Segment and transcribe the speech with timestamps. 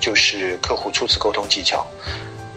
[0.00, 1.86] 就是客户初次沟通技巧。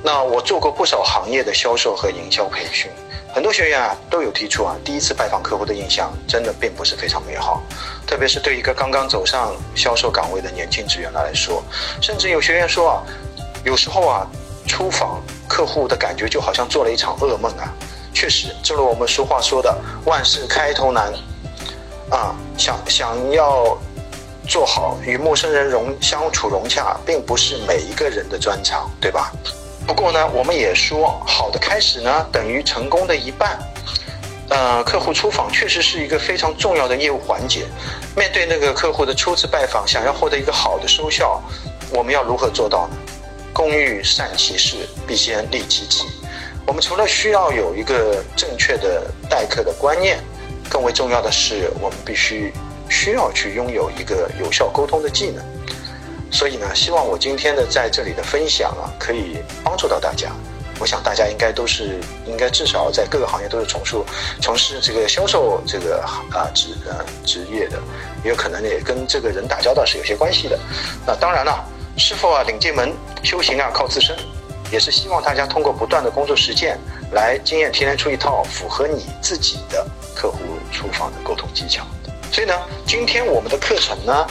[0.05, 2.91] 那我做过不少行业的销售和营销培训，
[3.33, 7.61] 很多学员啊都有提出啊，第一次拜访客户的印象真的并不是非常美好，
[8.05, 11.63] 特别是对一个刚刚走上销售岗位的年轻职员来说，
[12.01, 13.03] 甚至有学员说啊，
[13.63, 14.27] 有时候啊，
[14.67, 17.73] 出访客户的感觉就好像做了一场噩梦啊。
[18.13, 19.73] 确实，正如我们俗话说的，
[20.05, 21.13] 万事开头难
[22.09, 23.77] 啊，想想要。
[24.47, 29.31] 做好与陌生人融相处融洽，并不是每一个人的专长，对吧？
[29.87, 33.57] 不过呢，我们也说，好的开始呢，等于成功的一半。
[34.49, 37.65] 呃，客户出访确实是一个非常重要的业务环节。
[38.15, 41.41] 面对那个客户的初次拜访，想要获得一个好的收效，
[41.89, 42.97] 我们要如何做到呢？
[43.51, 44.77] 工欲善其事，
[45.07, 46.05] 必先利其器。
[46.65, 50.19] 我们除了需要有一个正确的待客的观念，
[50.69, 52.53] 更为重要的是，我们必须。
[52.93, 55.43] 需要去拥有一个有效沟通的技能，
[56.31, 60.29] 所以呢，希望我今天的在这里的分享啊，可以帮助到大家。
[60.79, 63.95] 我想大家应该都是应该至少在各个行业都是从事
[64.41, 67.79] 从事这个销售这个啊职呃职业的，
[68.23, 70.57] 也有可能也跟这个人打交道是有些关系的。
[71.05, 71.65] 那当然了，
[71.97, 74.15] 师傅啊领进门，修行啊靠自身，
[74.71, 76.77] 也是希望大家通过不断的工作实践，
[77.11, 80.37] 来经验提炼出一套符合你自己的客户
[80.71, 81.83] 出访的沟通技巧。
[82.33, 82.53] 所以呢，
[82.87, 84.25] 今天我们的课程呢，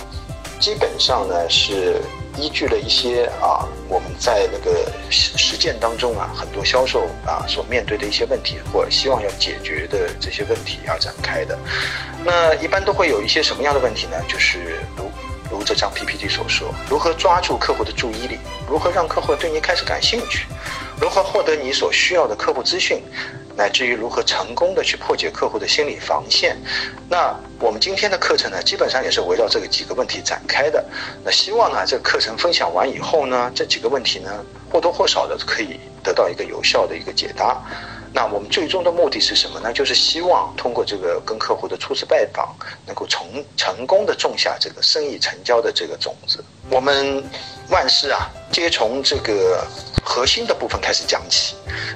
[0.58, 2.02] 基本上呢是
[2.36, 11.56] 依据了一些啊，我们在那个实践当中啊，很多销售啊所面对的一些问题，或希望要解决的这些问题而展开的。
[12.24, 14.16] 那一般都会有一些什么样的问题呢？
[14.26, 15.08] 就是如
[15.48, 18.36] 如这张 PPT 所说，如何抓住客户的注意力，
[18.68, 20.46] 如何让客户对你开始感兴趣，
[21.00, 23.00] 如何获得你所需要的客户资讯。
[23.56, 26.56] 乃至于如何成功的去破解客户的心理防线，
[27.08, 30.84] 那我们今天的课程呢，基本上也是围绕这个几个问题展开的。
[31.24, 34.30] 那希望呢，这个课程分享完以后呢，这几个问题呢，
[34.70, 37.62] 或多或少的可以得到一个有效的一个解答。
[38.14, 39.72] 那我们最终的目的是什么呢？
[39.72, 42.54] 就是希望通过这个跟客户的初次拜访，
[42.84, 43.26] 能够成
[43.56, 46.44] 成功的种下这个生意成交的这个种子。
[46.68, 47.24] 我们
[47.70, 49.66] 万事啊，皆从这个
[50.02, 51.54] 核心的部分开始讲起。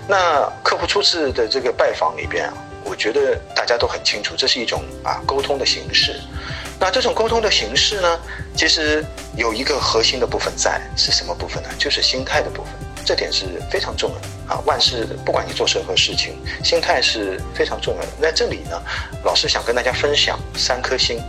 [0.09, 6.21] 那客户初次的这个拜访里边啊，我觉得大家都很清楚，这是一种啊沟通的形式。
[6.79, 8.21] 那这种沟通的形式呢，
[8.55, 9.05] 其实
[9.37, 11.69] 有一个核心的部分在，是什么部分呢？
[11.79, 12.73] 就是心态的部分。
[13.05, 14.61] 这点是非常重要的啊！
[14.67, 18.09] 万事不管你做任何事情，心态是非常重要的。
[18.21, 18.83] 在这里呢，
[19.25, 21.21] 老师想跟大家分享三颗心。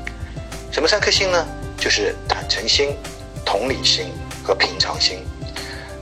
[0.72, 1.46] 什么三颗心呢？
[1.80, 2.98] 就是坦诚心、
[3.46, 4.12] 同理心
[4.44, 5.24] 和平常心。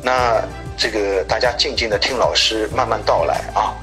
[0.02, 0.41] 那
[0.78, 3.74] 这个大家静静的听老师慢慢道来啊。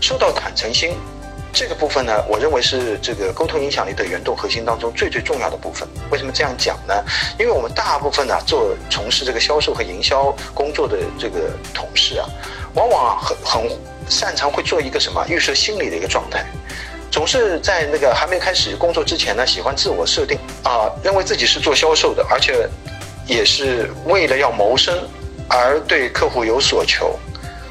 [0.00, 0.96] 说到坦诚心。
[1.54, 5.86] 这个部分呢，我认为是这个沟通影响力的原动核心当中最最重要的部分。
[6.10, 6.94] 为什么这样讲呢？
[7.38, 12.26] 因为我们大部分呢做从事这个销售和营销工作的这个同事啊，
[12.72, 13.70] 往往很很
[14.08, 16.42] 擅长会做一个什么预设心理的一个状态，
[17.10, 22.66] 总是在那个还没开始工作之前呢，喜欢自我设定啊，认为自己是做销售的，而且
[23.26, 25.06] 也是为了要谋生
[25.48, 27.18] 而对客户有所求。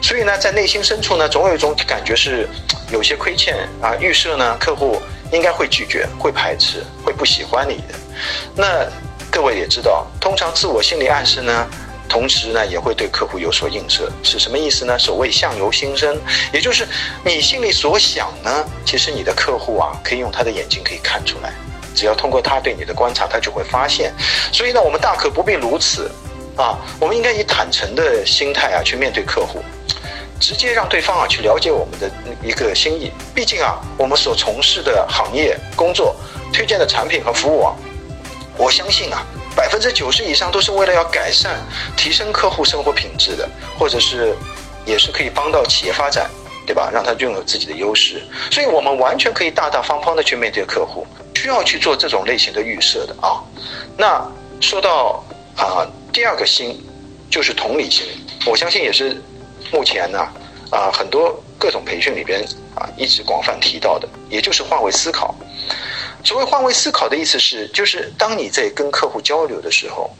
[0.01, 2.47] 所以呢，在内心深处呢，总有一种感觉是
[2.91, 3.95] 有些亏欠啊。
[3.99, 4.99] 预设呢，客户
[5.31, 7.93] 应该会拒绝、会排斥、会不喜欢你的。
[8.55, 8.85] 那
[9.29, 11.67] 各位也知道，通常自我心理暗示呢，
[12.09, 14.97] 同时呢也会对客户有所映射，是什么意思呢？
[14.97, 16.19] 所谓相由心生，
[16.51, 16.87] 也就是
[17.23, 21.53] 你心里所想呢，其实你的客户啊，可以用他的眼睛可以看出来。
[21.93, 24.11] 只要通过他对你的观察，他就会发现。
[24.51, 26.09] 所以呢，我们大可不必如此
[26.55, 29.59] 啊，我们应该以坦诚的心态啊去面对客户。
[30.39, 32.11] 直接让对方啊去了解我们的
[32.41, 33.11] 一个心意。
[33.35, 36.15] 毕竟啊，我们所从事的行业工作、
[36.51, 37.75] 推荐的产品和服务啊，
[38.57, 39.23] 我相信啊，
[39.55, 41.59] 百分之九十以上都是为了要改善、
[41.95, 43.47] 提升客户生活品质的，
[43.77, 44.35] 或者是
[44.83, 46.27] 也是可以帮到企业发展，
[46.65, 46.89] 对吧？
[46.91, 48.23] 让他拥有自己的优势。
[48.49, 51.05] 所以我们完全可以大大方方的去面对客户，
[51.35, 53.37] 需要去做这种类型的预设的啊。
[53.95, 54.27] 那
[54.59, 55.23] 说到
[55.55, 56.79] 啊，第二个心
[57.29, 58.05] 就是同理心，
[58.45, 59.21] 我相信也是。
[59.71, 60.19] 目前呢，
[60.69, 62.43] 啊，很多各种培训里边
[62.75, 65.33] 啊，一直广泛提到的，也就是换位思考。
[66.25, 70.11] 所谓换位思考的意思是，就是当你在跟客户交流的时候，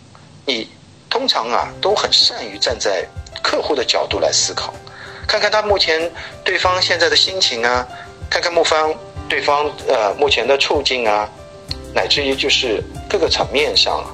[0.46, 0.70] 你
[1.10, 3.06] 通常啊都很善于站在
[3.44, 4.74] 客户的角度来思考，
[5.28, 6.10] 看看他目前
[6.46, 7.86] 对方现在的心情啊，
[8.30, 8.96] 看看目方
[9.28, 11.30] 对方呃目前的处境啊，
[11.94, 14.06] 乃至于就是各个层面上，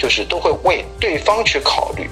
[0.00, 2.08] 就是都会为对方去考虑。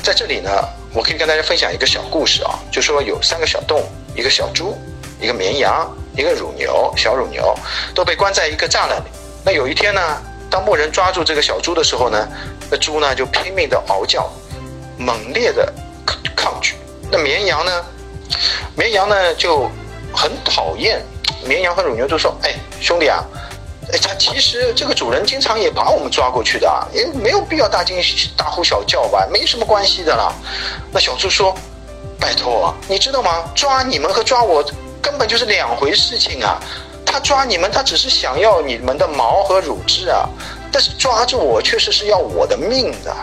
[0.00, 0.48] 在这里呢，
[0.94, 3.84] 我可以跟大家分享一个小故事啊，就说有三个小动物，
[4.14, 4.78] 一个小猪，
[5.20, 7.52] 一个绵羊，一个乳牛，小乳牛
[7.96, 9.10] 都被关在一个栅栏里。
[9.44, 12.28] 那有一天呢，当牧人抓住这个小猪的时候呢，
[12.70, 14.30] 那猪呢就拼命的嗷叫，
[14.96, 15.72] 猛烈的
[16.36, 16.76] 抗拒。
[17.10, 17.84] 那绵羊呢，
[18.76, 19.68] 绵羊呢就
[20.14, 21.04] 很讨厌。
[21.44, 23.24] 绵羊和乳牛都说：“哎，兄弟啊。”
[23.90, 27.96] 哎，他其实这个主人经常也把我们抓过去的，也没有必要大惊
[28.36, 30.32] 大呼小叫吧，没什么关系的啦。
[30.92, 31.52] 那小猪说
[32.18, 33.50] ：“拜托，你知道吗？
[33.56, 34.64] 抓你们和抓我
[35.02, 36.62] 根本就是两回事情啊！
[37.04, 40.28] 他抓你们，他只是想要你们的毛和乳汁啊，
[40.70, 43.14] 但是抓住我确实是要我的命的。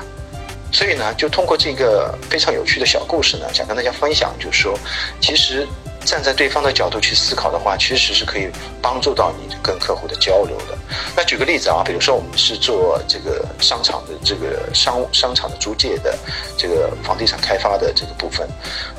[0.74, 4.78] 所以呢，就通过这个非常有趣的小故事呢，想跟大家分享，就是说，
[5.22, 5.66] 其实。”
[6.10, 8.50] 站在对方的角度去思考的话，其实是可以
[8.82, 10.76] 帮助到你跟客户的交流的。
[11.16, 16.18] 那举个例子啊，比如说我们是做这个商场的这个商商场的租借的
[16.58, 18.50] 这个房地产开发的这个部分，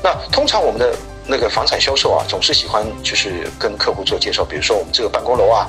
[0.01, 0.95] 那通常我们的
[1.27, 5.67] 那个房产销售啊，总是喜欢就是跟客户做介绍，比如说我们这个办公楼啊，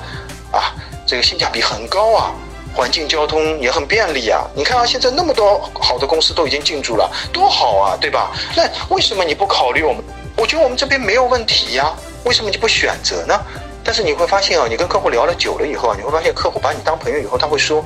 [0.53, 0.71] 啊，
[1.09, 2.33] 这个性价比很高啊，
[2.73, 4.47] 环境交通也很便利啊。
[4.55, 8.31] 你看啊，现在那么多好的公司都已经进驻了，多好啊，对吧？
[8.55, 8.63] 那
[8.95, 10.05] 为什么你不考虑我们？
[10.43, 11.95] 我觉得我们这边没有问题呀，
[12.25, 13.41] 为什么你不选择呢？
[13.85, 17.85] 但是你会发现啊，你跟客户聊了久了以后啊，你会发现客户把你当朋友以后，他会说：“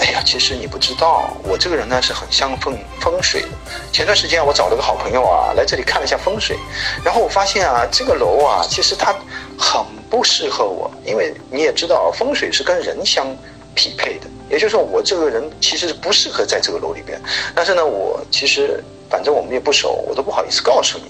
[0.00, 3.48] 哎呀，其实你不知道，我这个人呢是很相风风水的。
[3.92, 6.56] 前段时间我找了个好朋友啊，来这里看了一下风水，
[7.04, 9.14] 然后我发现啊，这个楼啊，其实它
[9.58, 13.26] 很不适合我，因为你也知道，风水是跟人相
[13.74, 17.20] 匹配的，也就是说，我这个人其实是不适合在这个楼里边。
[17.54, 21.04] 但是呢，我其实反正我们也不熟，我都不好意思告诉你。”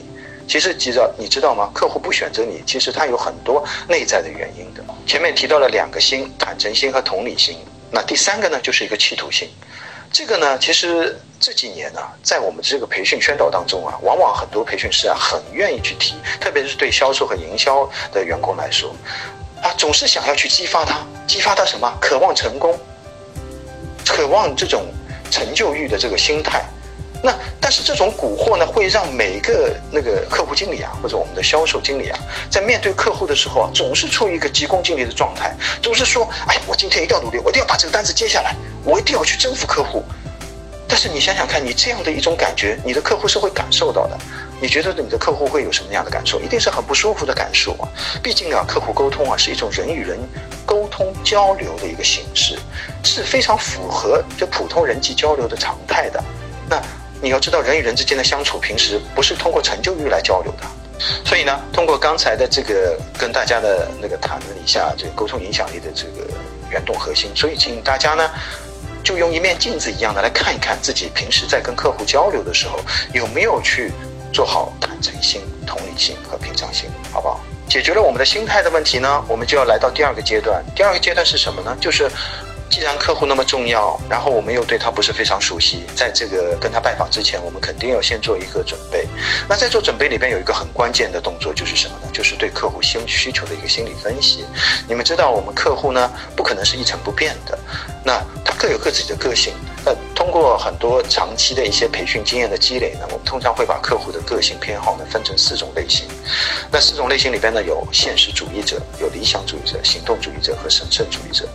[0.51, 1.71] 其实，记着，你知道吗？
[1.73, 4.83] 客户不选择你，其实他有很多内在的原因的。
[5.07, 7.57] 前面提到了两个心：坦诚心和同理心。
[7.89, 9.49] 那第三个呢，就是一个企图心。
[10.11, 18.93] 这个呢，其实这几年呢，在我们这个培训宣导当中啊，往往很多培训师啊，很愿意去提，特别是对销售和营销的员工来说，
[19.63, 20.99] 啊，总是想要去激发他，
[21.29, 21.89] 激发他什么？
[22.01, 22.77] 渴望成功，
[24.05, 24.83] 渴望这种
[25.31, 26.65] 成就欲的这个心态。
[27.23, 32.19] 那但是这种蛊惑呢，会让每个那个客户经理啊，或者我们的销售经理啊，
[32.51, 40.03] 在面对客户的时候啊，总是处于一个急功近利的状态，总是说，哎，我今天一定要努力，我一定要把这个单子接下来，我一定要去征服客户。
[40.89, 44.19] 但是你想想看，你这样的一种感觉，你的客户是会感受到的。
[44.61, 46.41] 你觉得你的客户会有什么样的感受？
[46.41, 47.89] 一定是很不舒服的感受啊！
[48.23, 50.19] 毕竟啊，客户沟通啊是一种人与人
[50.67, 52.59] 沟通交流的一个形式，
[53.05, 56.23] 是非常符合这普通人际交流的常态的。
[56.69, 56.83] 那。
[57.23, 60.67] 你要知道，人与人之间的相处，平时不是通过成就欲来交流的。
[61.25, 66.29] 所以呢，通过刚才的这个跟大家的那个谈了一下这个沟通影响力的这个
[66.71, 68.31] 原动核心，所以请大家呢，
[69.03, 72.79] 就用一面镜子一样的来看一看自己平时在跟客户交流的时候，
[73.13, 73.93] 有没有去
[74.33, 77.41] 做好坦诚心、同理心和平常心，好不好？
[77.69, 80.63] 解决了我们的心态的问题呢，我们就要来到第二个阶段。
[80.75, 81.77] 第二个阶段是什么呢？
[81.81, 82.11] 就是。
[82.71, 89.09] 既然客户那么重要，然后我们又对他不是非常熟悉，在这个跟他拜访之前，我们肯定要先做一个准备。
[89.49, 92.09] 那在做准备里边有一个很关键的动作，就是什么呢？
[92.13, 94.45] 就是对客户心需求的一个心理分析。
[94.89, 97.59] 你们知道，我们客户呢不可能是一成不变的，
[98.05, 99.53] 那他各有各自己的个性。
[99.85, 106.07] 那通过很多长期的一些培训经验的积累呢，我们通常会把客户的个性偏好呢分成四种类型。
[106.71, 111.49] 那四种类型里边呢，有现实主义者、有理想主义者、行动主义者和神圣主义者。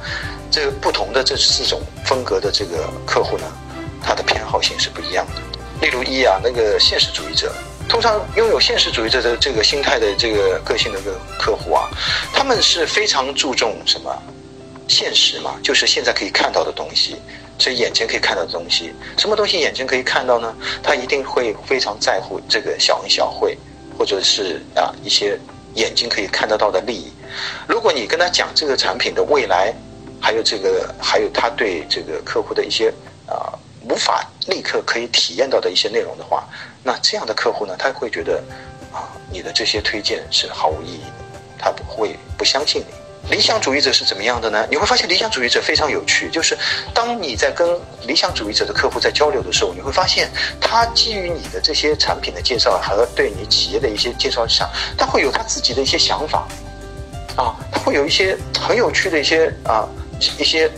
[0.56, 3.44] 这个不同的这四种风格的这个客户呢，
[4.02, 5.42] 他的偏好性是不一样的。
[5.82, 7.52] 例如一啊，那个现实主义者，
[7.90, 11.90] 通常拥有现实主义者的这个心态的这个个性的个客户啊，
[12.32, 14.10] 他们是非常注重什么？
[14.88, 17.18] 现实嘛，就是现在可以看到的东西。
[17.60, 20.56] 所以眼前可以看到的东西，什么东西眼前可以看到呢？
[20.82, 23.58] 他一定会非常在乎这个小恩小惠，
[23.98, 25.38] 或者是啊一些
[25.74, 27.12] 眼睛可以看得到的利益。
[27.68, 29.74] 如果你跟他讲这个产品的未来，
[30.26, 32.92] 还有这个还有他对这个客户的一些
[33.28, 33.54] 啊
[33.88, 36.44] 无法立刻可以体验到的一些内容的话，
[36.82, 38.44] 那这样的客户呢，他会觉得
[38.92, 43.36] 啊你的这些推荐是毫无意义的，他不会不相信你。
[43.36, 44.66] 理想主义者是怎么样的呢？
[44.68, 46.58] 你会发现理想主义者非常有趣，就是
[46.92, 54.68] 当你在跟理想主义者的客户在交流的时候，你会发现他基于你的这些产品的介绍和对你企业的一些介绍上，
[54.98, 56.48] 他会有他自己的一些想法，
[57.36, 59.88] 啊，他会有一些很有趣的一些啊
[60.38, 60.70] 一些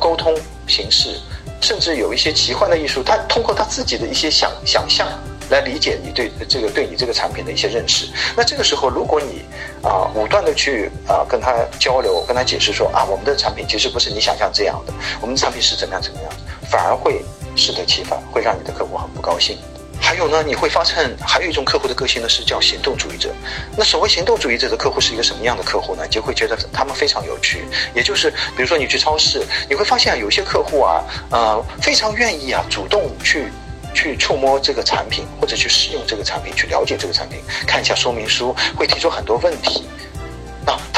[0.00, 0.34] 沟通
[0.66, 1.20] 形式，
[1.60, 5.06] 甚至有一些奇幻的艺术，他通过他自己的一些想想象
[5.50, 8.08] 来理解你对这个对你这个产品的一些认识。
[8.36, 9.42] 那这个时候，如果你
[9.82, 16.32] 啊武断的去啊跟他交流，跟他解释说啊我们的产品其实不是你想象这样的，我们的产品是怎么样怎么样，
[16.68, 17.24] 反而会
[17.54, 19.56] 适得其反，会让你的客户很不高兴。
[20.06, 23.34] 还有呢，你会发现还有一种客户的个性呢是叫行动主义者。
[23.76, 26.04] 那所谓行动主义者的客户是一个什么样的客户呢？
[26.04, 27.64] 你就会觉得他们非常有趣。
[27.92, 33.46] 也就是，比如说你去超市，你会发现有些客户啊，呃，非常愿意啊，主动去
[33.92, 39.88] 去触摸这个产品，或者去试用这个产品，去了解这个产品，看一下说明书，会提出很多问题。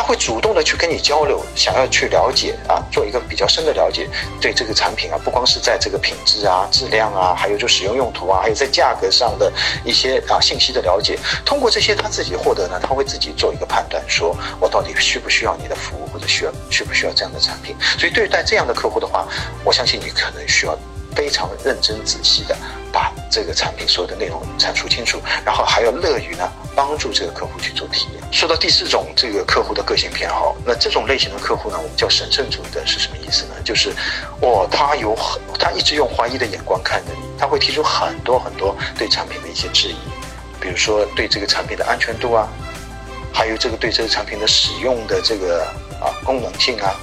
[0.09, 4.09] 会主动的去跟你交流，想要去了解啊，做一个比较深的了解，
[4.41, 9.53] 对这个产品啊，不光是在这个品质啊、质量啊，还有就使用用途啊，还有在价格上的
[9.85, 11.19] 一些啊信息的了解。
[11.45, 17.77] 通过这些他自己获得呢，他会自己做一个判断，说我到底需不需要你的服务，或者需要需不需要这样的产品。
[17.99, 19.29] 所以对待这样的客户的话，
[19.63, 20.75] 我相信你可能需要
[21.15, 22.57] 非常认真仔细的
[22.91, 26.51] 把这个产品所有的内容阐述清楚，然后还要乐于呢。
[26.79, 28.23] 帮助这个客户去做体验。
[28.31, 33.55] 说到第四种这个客户的个性偏好，那这种类型的客户呢，我们叫神圣主义的是什么意思呢？
[33.65, 33.91] 就是，
[34.41, 39.97] 哦，他有很，他一直用怀疑的眼光看着你，他会提出很多很多对产品的一些质疑，
[40.61, 42.47] 比如说对这个产品的安全度啊，
[43.33, 45.65] 还有这个对这个产品的使用的这个
[46.01, 46.95] 啊功能性啊，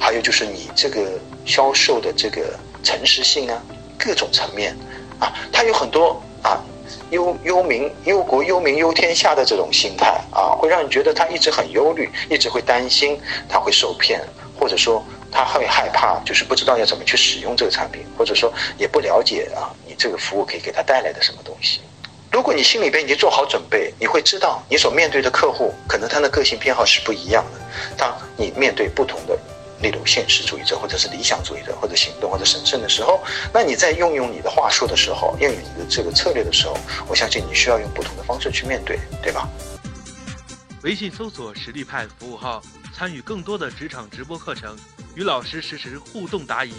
[0.00, 3.62] 还有就是你这个销售的这个诚实性啊，
[3.98, 4.74] 各种层面
[5.18, 6.58] 啊，他有很多啊。
[7.10, 14.20] 忧忧民忧国忧民忧天下的这种心态啊，会让你觉得他一直很忧虑，一直会担心他会受骗，
[14.58, 21.80] 或者说他会害怕，就是不知道要怎么去使用这个产品，或者说也不了解啊，你这个服务可以给他带来的什么东西。
[22.30, 27.60] 如果你心里边已经做好准备，你会知道你所面对的客户可能他的个性偏好是不一样的，
[27.96, 29.38] 当你面对不同的。
[29.84, 33.22] 那种现实主义者，或者是理想主义者，或者行动，或者神圣的时候，
[33.52, 36.74] 那你在运用你的话术的时候，运用你的这个策略的时候，
[37.06, 39.46] 我相信你需要用不同的方式去面对，对吧？
[40.82, 42.62] 微信搜索实力派服务号，
[42.96, 44.74] 参与更多的职场直播课程，
[45.14, 46.72] 与老师实时互动答疑。